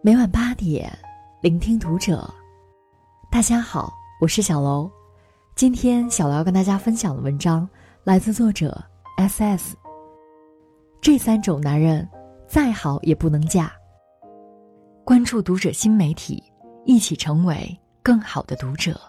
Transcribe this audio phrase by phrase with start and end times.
[0.00, 0.88] 每晚八点，
[1.42, 2.32] 聆听读者。
[3.32, 4.88] 大家好，我是小楼。
[5.56, 7.68] 今天小楼要跟大家分享的文章
[8.04, 8.80] 来自作者
[9.16, 9.76] S.S。
[11.00, 12.08] 这三种男人，
[12.46, 13.72] 再好也不能嫁。
[15.04, 16.40] 关注读者新媒体，
[16.84, 19.00] 一起成为更好的读者。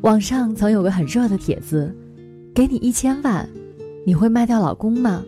[0.00, 1.96] 网上曾有个很热的帖子
[2.52, 3.48] ：“给你一千万，
[4.04, 5.22] 你会卖掉老公吗？”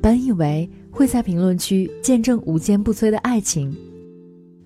[0.00, 3.76] 本以为会在评论区见证无坚不摧的爱情，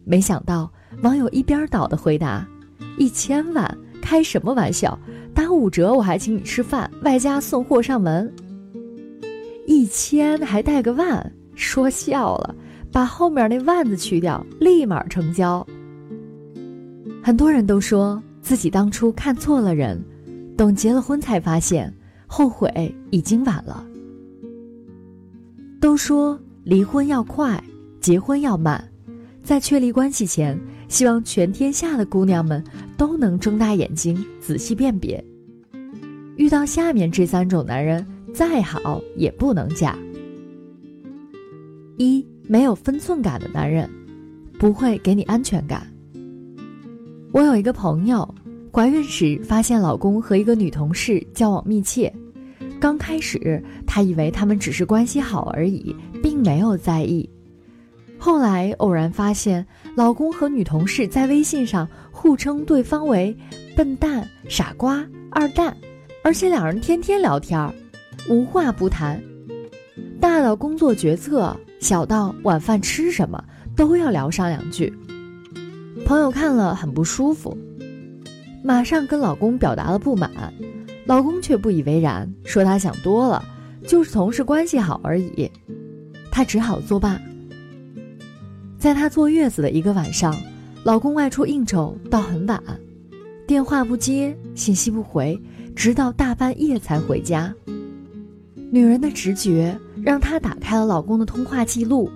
[0.04, 0.70] 没想到
[1.02, 2.46] 网友一边倒的回答
[2.98, 4.98] ：“一千万，开什么玩笑？
[5.34, 8.30] 打五折我还请你吃饭，外加送货上门。
[9.66, 12.54] 一千还带个万，说笑了，
[12.92, 15.66] 把后面那万字去掉，立马成交。”
[17.24, 20.02] 很多人都说自己当初看错了人，
[20.56, 21.92] 等结了婚才发现，
[22.26, 23.82] 后悔已经晚了。
[25.82, 27.60] 都说离婚要快，
[28.00, 28.88] 结婚要慢，
[29.42, 32.62] 在确立关系前，希望全天下的姑娘们
[32.96, 35.22] 都能睁大眼睛仔细辨别。
[36.36, 39.98] 遇到下面这三种男人，再好也不能嫁。
[41.96, 43.90] 一没有分寸感的男人，
[44.60, 45.84] 不会给你安全感。
[47.32, 48.32] 我有一个朋友，
[48.72, 52.14] 怀孕时发现老公和一个女同事交往密切。
[52.82, 57.30] 刚开始，她以为他们只是关系好而已，并没有在意。
[58.18, 63.36] 后来偶然发现，老公和女同事在微信上互称对方为
[63.76, 65.76] “笨蛋”“傻瓜”“二蛋”，
[66.24, 67.72] 而且两人天天聊天，
[68.28, 69.22] 无话不谈，
[70.20, 73.40] 大到工作决策，小到晚饭吃什么，
[73.76, 74.92] 都要聊上两句。
[76.04, 77.56] 朋友看了很不舒服，
[78.64, 80.52] 马上跟老公表达了不满。
[81.04, 83.44] 老公却不以为然，说他想多了，
[83.86, 85.50] 就是同事关系好而已。
[86.30, 87.20] 他只好作罢。
[88.78, 90.36] 在她坐月子的一个晚上，
[90.82, 92.60] 老公外出应酬到很晚，
[93.46, 95.40] 电话不接，信息不回，
[95.76, 97.54] 直到大半夜才回家。
[98.70, 102.10] 女人的直觉让她打开了老公的通话记录，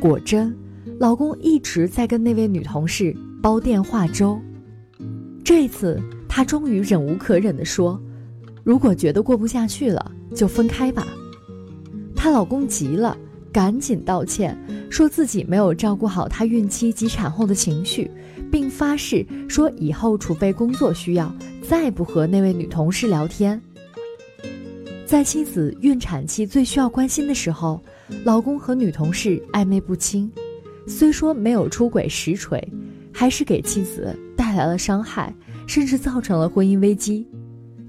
[0.00, 0.56] 果真，
[0.98, 4.40] 老公一直在跟那位女同事煲电话粥。
[5.44, 8.00] 这次，她终于忍无可忍地说。
[8.64, 11.06] 如果觉得过不下去了，就分开吧。
[12.14, 13.16] 她老公急了，
[13.52, 14.56] 赶紧道歉，
[14.88, 18.10] 说自己没有照顾好她孕期及产后的情绪，
[18.50, 21.34] 并发誓说以后除非工作需要，
[21.68, 23.60] 再不和那位女同事聊天。
[25.04, 27.82] 在妻子孕产期最需要关心的时候，
[28.24, 30.30] 老公和女同事暧昧不清，
[30.86, 32.66] 虽说没有出轨实锤，
[33.12, 35.34] 还是给妻子带来了伤害，
[35.66, 37.26] 甚至造成了婚姻危机。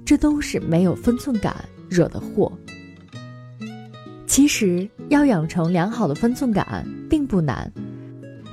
[0.05, 1.55] 这都是没有分寸感
[1.89, 2.51] 惹的祸。
[4.25, 7.71] 其实要养成良好的分寸感并不难，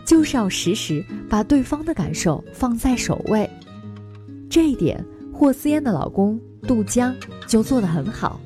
[0.05, 3.49] 就是要时时把对方的感受放在首位。
[4.51, 5.03] 这一点，
[5.33, 7.15] 霍思燕的老公杜江
[7.47, 8.39] 就做得很好。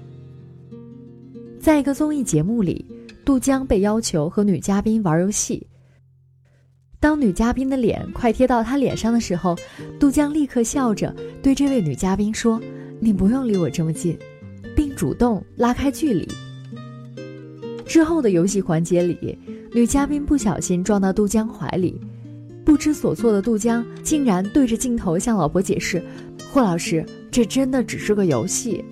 [1.58, 2.86] 在一个综艺节目里，
[3.24, 5.66] 杜江被要求和女嘉宾玩游戏。
[7.00, 9.56] 当女嘉宾的脸快贴到他脸上的时候，
[9.98, 12.60] 杜江立刻笑着对这位女嘉宾说。
[13.00, 14.18] 你不用离我这么近，
[14.74, 16.28] 并主动拉开距离。
[17.86, 19.38] 之后的游戏环节里，
[19.72, 22.00] 女嘉宾不小心撞到杜江怀里，
[22.64, 26.02] 不知所措的杜江竟然对着镜头向老婆解释
[26.50, 28.84] ：“霍老师，这真的只是个游戏。”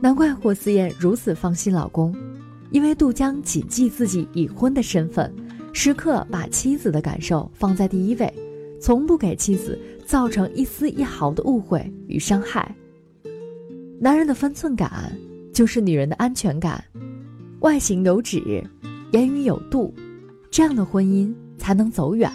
[0.00, 2.14] 难怪霍思燕如此放心老公，
[2.70, 5.32] 因为杜江谨记自己已婚的身份，
[5.72, 8.32] 时刻把妻子的感受放在第一位，
[8.80, 9.78] 从不给妻子
[10.10, 12.74] 造成一丝一毫的误会与伤害。
[14.00, 15.16] 男人的分寸感，
[15.52, 16.82] 就是女人的安全感。
[17.60, 18.42] 外形有止，
[19.12, 19.94] 言语有度，
[20.50, 22.28] 这样的婚姻才能走远。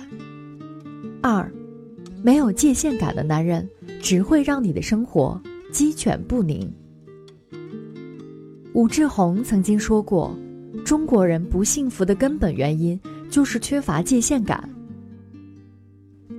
[1.21, 1.51] 二，
[2.23, 3.69] 没有界限感的男人，
[4.01, 5.37] 只会让你的生活
[5.73, 6.73] 鸡犬不宁。
[8.71, 10.33] 武志红曾经说过，
[10.85, 12.97] 中国人不幸福的根本原因
[13.29, 14.69] 就是缺乏界限感。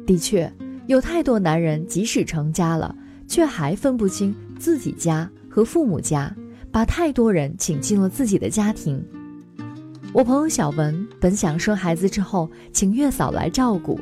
[0.07, 0.51] 的确，
[0.87, 2.95] 有太多男人即使成家了，
[3.27, 4.35] 却还分不清。
[4.59, 6.35] 自己家和父母家，
[6.71, 9.05] 把太多人请进了自己的家庭。
[10.15, 14.01] 我朋友小文本想生孩子之后请月嫂来照顾，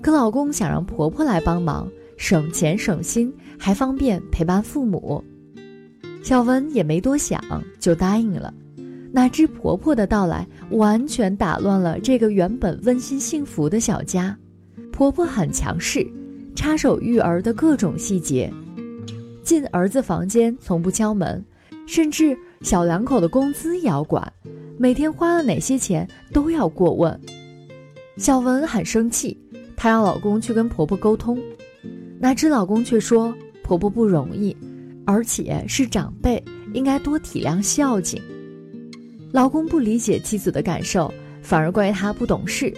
[0.00, 5.24] 可老公想让婆婆来帮忙，省钱省心，还方便陪伴父母。
[6.22, 7.42] 小文也没多想
[7.80, 8.54] 就答应了，
[9.10, 14.36] 哪知婆婆的到来完全打乱了这个原本温馨幸福的小家。
[15.00, 16.06] 婆婆很强势，
[16.54, 18.52] 插手育儿的各种细节。
[19.42, 21.42] 进儿子房间从不敲门，
[21.86, 24.30] 甚至小两口的工资也要管，
[24.76, 27.18] 每天花了哪些钱都要过问。
[28.18, 29.34] 小文很生气，
[29.74, 31.38] 她让老公去跟婆婆沟通，
[32.18, 34.54] 哪知老公却说婆婆不容易，
[35.06, 36.44] 而且是长辈，
[36.74, 38.20] 应该多体谅孝敬。
[39.32, 41.10] 老公不理解妻子的感受，
[41.40, 42.70] 反而怪她不懂事。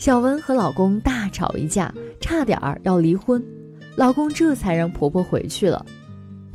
[0.00, 3.44] 小文和老公大吵一架，差点儿要离婚，
[3.96, 5.84] 老公这才让婆婆回去了。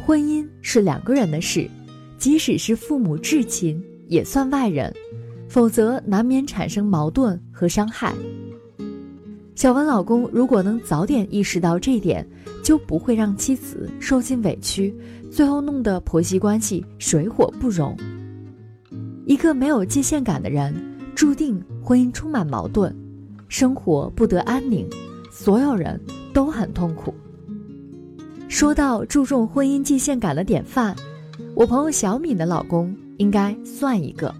[0.03, 1.69] 婚姻是两个人的事，
[2.17, 4.91] 即使是父母至亲，也算外人。
[5.47, 8.15] 否则难免产生矛盾和伤害。
[9.53, 12.27] 小文老公如果能早点意识到这点，
[12.63, 14.91] 就不会让妻子受尽委屈，
[15.31, 17.95] 最后弄得婆媳关系水火不容。
[19.27, 20.73] 一个没有界限感的人，
[21.13, 22.93] 注定婚姻充满矛盾，
[23.47, 24.87] 生活不得安宁，
[25.31, 25.99] 所有人
[26.33, 27.13] 都很痛苦。
[28.47, 30.95] 说到注重婚姻界限感的典范，
[31.55, 34.33] 我朋友小敏的老公应该算一个。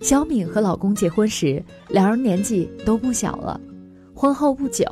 [0.00, 3.60] 小敏和老公结婚时，两人年纪都不小了。
[4.14, 4.84] 婚后不久，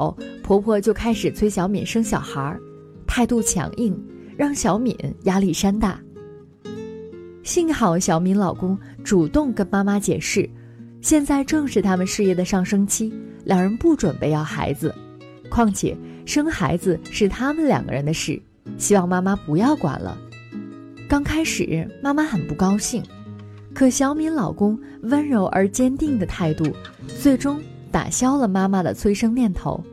[0.42, 2.58] 婆婆就开始催小敏生小孩，
[3.06, 3.96] 态度强硬，
[4.36, 6.00] 让小敏压力山大。
[7.42, 10.48] 幸好小敏老公主动跟妈妈解释，
[11.04, 13.12] 现在正是他们事业的上升期，
[13.44, 14.92] 两人不准备要孩子，
[15.50, 18.40] 况且生孩子是他们两个人的事，
[18.78, 20.16] 希望妈妈不要管了。
[21.06, 23.02] 刚开始，妈妈很不高兴。
[23.74, 26.74] 可小敏老公温柔而坚定的态度，
[27.20, 27.60] 最终
[27.92, 29.84] 打消了妈妈的催生念头。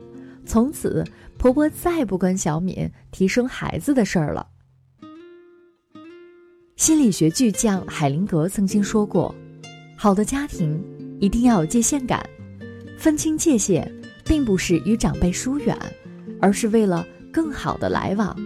[0.46, 1.04] 从此，
[1.36, 4.46] 婆婆再不跟小敏提生孩子的事儿了。
[6.76, 9.34] 心理学巨匠海灵格曾经说过
[9.94, 10.82] ：“好的家庭
[11.22, 12.20] 一定要有界限感，
[12.98, 13.88] 分清界限，
[14.24, 15.78] 并不是与长辈疏远，
[16.40, 18.36] 而是为了更好的来往。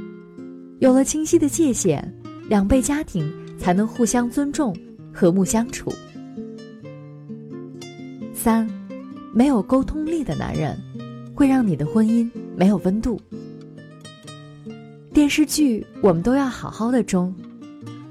[0.78, 2.06] 有了清晰的界限，
[2.50, 4.76] 两辈家庭才能互相尊重。”
[5.10, 5.90] 和睦相处。
[8.34, 8.68] 三，
[9.32, 10.78] 没有沟通力的男人，
[11.34, 13.18] 会让你的婚姻没有温度。
[15.14, 17.34] 电视剧我们都要好好的中，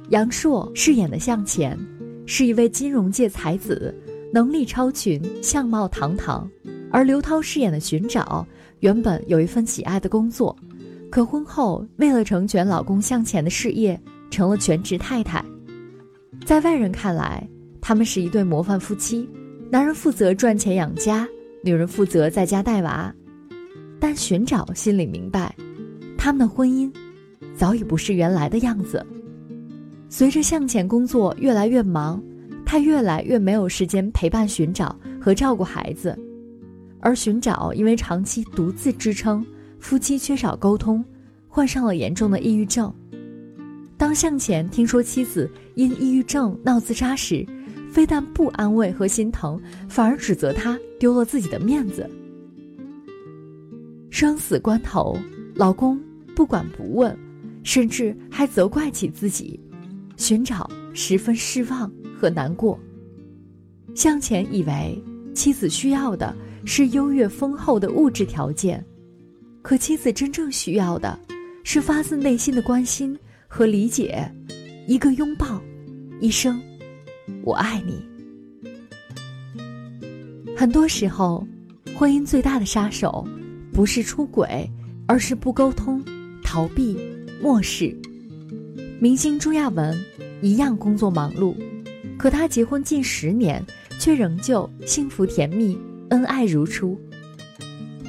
[0.09, 1.77] 杨烁饰演的向前，
[2.25, 3.93] 是一位金融界才子，
[4.35, 6.45] 能力超群，相貌堂堂；
[6.91, 8.45] 而刘涛饰演的寻找，
[8.81, 10.53] 原本有一份喜爱的工作，
[11.09, 13.97] 可婚后为了成全老公向前的事业，
[14.29, 15.41] 成了全职太太。
[16.45, 17.47] 在外人看来，
[17.79, 19.25] 他们是一对模范夫妻，
[19.71, 21.25] 男人负责赚钱养家，
[21.63, 23.15] 女人负责在家带娃。
[24.01, 25.55] 但寻找心里明白，
[26.17, 26.93] 他们的婚姻
[27.55, 29.01] 早已不是原来的样子。
[30.09, 32.21] 随着向前工作越来越忙，
[32.65, 36.17] 他越来越没有时间陪伴寻找和照顾孩子，
[36.99, 39.45] 而寻找因为长期独自支撑，
[39.79, 41.05] 夫妻缺少沟通，
[41.47, 42.93] 患上了严重的抑郁症。
[43.97, 47.45] 当向前听说妻子因抑郁症闹自杀时，
[47.89, 52.09] 非但不安慰和心疼，反而指责他丢了自己的面子。
[54.09, 55.17] 生死关头，
[55.55, 56.01] 老公
[56.35, 57.17] 不管不问，
[57.63, 59.59] 甚至还责怪起自己，
[60.17, 61.89] 寻找十分失望
[62.25, 62.79] 和难过。
[63.93, 64.99] 向前以为
[65.35, 66.35] 妻子需要的
[66.65, 68.83] 是优越丰厚的物质条件，
[69.61, 71.19] 可妻子真正需要的，
[71.63, 73.15] 是发自内心的关心。
[73.47, 74.27] 和理解，
[74.87, 75.61] 一个拥抱，
[76.19, 76.59] 一生，
[77.43, 78.03] 我爱你。
[80.57, 81.47] 很多时候，
[81.95, 83.25] 婚姻最大的杀手，
[83.71, 84.67] 不是出轨，
[85.07, 86.03] 而是不沟通、
[86.43, 86.97] 逃避、
[87.39, 87.95] 漠视。
[88.99, 89.95] 明星朱亚文
[90.41, 91.55] 一样工作忙碌，
[92.25, 93.63] 可他结婚近十年，
[93.99, 95.77] 却仍旧幸福甜蜜、
[96.09, 96.99] 恩爱如初。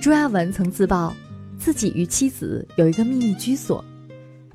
[0.01, 1.13] 朱亚文曾自曝，
[1.59, 3.85] 自己与妻子有一个秘密居所。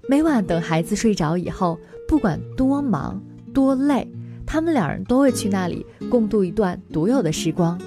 [0.09, 3.21] 每晚等孩子睡着以后，不管多忙
[3.53, 4.11] 多累，
[4.47, 7.79] 他们两人都会去那里共度一段独有的时光，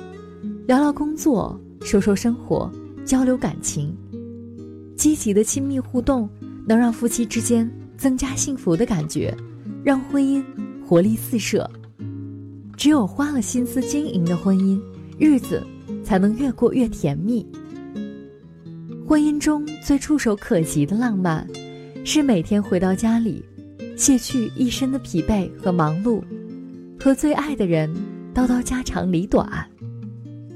[0.69, 2.71] 聊聊工作，说说生活，
[3.05, 3.93] 交流感情。
[4.97, 6.31] 积极的亲密互动
[6.69, 9.37] 能让夫妻之间增加幸福的感觉，
[9.83, 10.41] 让婚姻
[10.95, 11.69] 活力四射。
[12.77, 14.81] 只有花了心思经营的婚姻，
[15.19, 15.61] 日子
[16.05, 17.45] 才能越过越甜蜜。
[19.05, 21.45] 婚姻中最触手可及的浪漫。
[22.05, 23.45] 是每天回到家里，
[23.97, 26.23] 卸去一身的疲惫和忙碌，
[27.01, 27.93] 和最爱的人
[28.33, 29.69] 叨叨家长里短。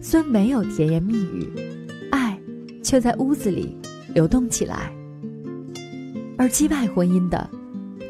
[0.01, 1.51] 虽没有甜言蜜语，
[2.13, 2.39] 爱
[2.81, 3.77] 却在屋子里
[4.15, 4.93] 流动起来。
[6.37, 7.51] 而击败婚姻的，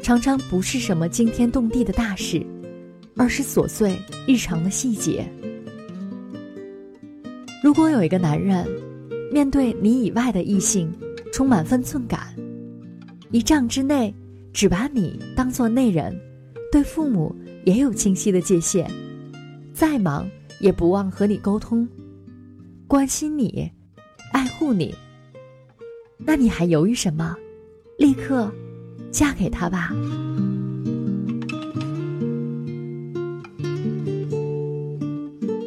[0.01, 2.45] 常常不是什么惊天动地的大事，
[3.15, 5.27] 而是琐碎日常的细节。
[7.63, 8.65] 如果有一个男人，
[9.31, 10.91] 面对你以外的异性，
[11.31, 12.33] 充满分寸感。
[13.31, 14.13] 一丈之内，
[14.53, 16.17] 只把你当做内人，
[16.71, 18.89] 对父母也有清晰的界限，
[19.73, 20.27] 再忙
[20.59, 21.87] 也不忘和你沟通，
[22.87, 23.69] 关心你，
[24.31, 24.95] 爱护你。
[26.17, 27.35] 那你还犹豫什么？
[27.97, 28.51] 立刻
[29.11, 29.91] 嫁给他吧！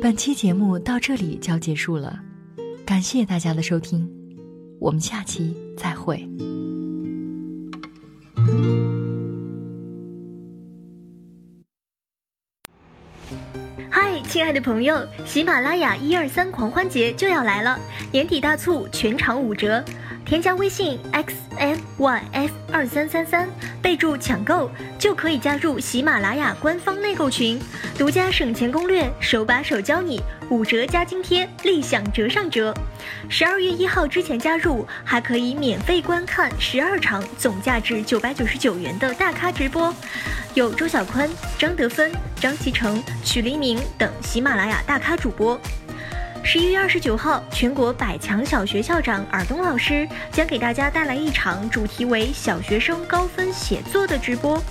[0.01, 2.19] 本期节目到这里就要结束了，
[2.85, 4.09] 感谢大家的收听，
[4.81, 6.29] 我们下期再会。
[13.89, 17.79] 嗨，亲爱的朋友，喜马拉雅一二三狂欢节就要来了，
[18.11, 19.85] 年底大促，全场五折。
[20.25, 21.35] 添加微信 x
[22.03, 23.49] y f 二三三三，
[23.81, 24.69] 备注抢购，
[24.99, 27.61] 就可以加入喜马拉雅官方内购群，
[27.97, 32.75] 独家省钱攻略，手把手教你，五折加津贴，立享折上折。
[33.29, 39.95] 十二月一号之前加入，还可以免费观看十二场总价值九百九十九元的大咖直播，
[40.55, 45.57] 有周小宽、张德芬、张其成、曲黎明等喜马拉雅大咖主播。
[46.45, 54.63] 十一月二十九号，全国百强小学校长尔东老师将给大家带来一场主题为“小学生高分写作”的直播。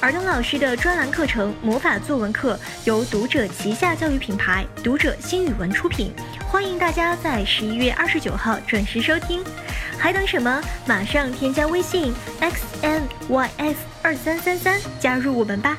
[0.00, 6.12] 尔东老师的专栏课程《魔法作文课》由读者旗下教育品牌读者新语文出品，
[6.46, 9.42] 欢迎大家在十一月二十九号准时收听。
[9.98, 10.62] 还等什么？
[10.86, 15.74] 马上添加微信 x n y f 二三三三，加入我们吧！